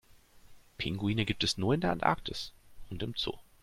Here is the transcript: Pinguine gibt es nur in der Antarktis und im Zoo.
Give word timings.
Pinguine 0.79 1.25
gibt 1.25 1.43
es 1.43 1.59
nur 1.59 1.75
in 1.75 1.81
der 1.81 1.91
Antarktis 1.91 2.53
und 2.89 3.03
im 3.03 3.13
Zoo. 3.15 3.37